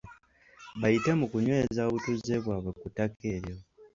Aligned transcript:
Bayite 0.79 1.11
mu 1.19 1.25
kunyweza 1.31 1.81
obutuuze 1.87 2.35
bwabwe 2.43 2.71
ku 2.79 2.85
ttaka 2.91 3.23
eryo. 3.35 3.55